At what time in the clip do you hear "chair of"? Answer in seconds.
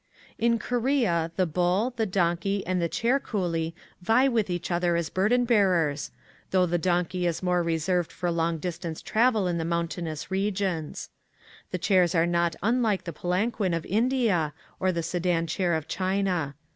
15.45-15.87